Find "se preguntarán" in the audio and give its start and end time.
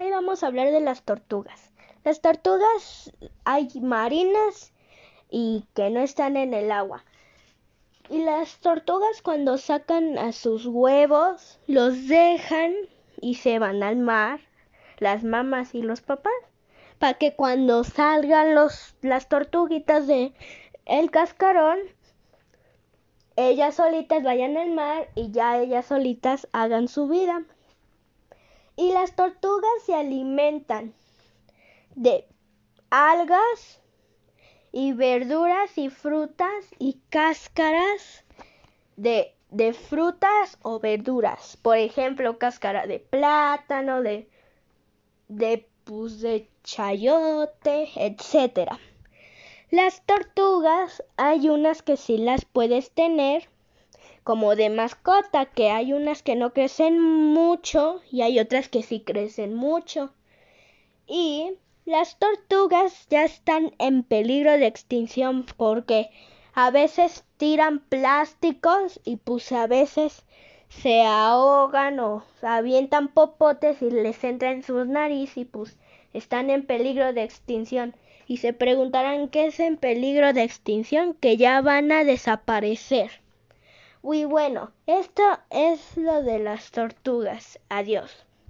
78.38-79.28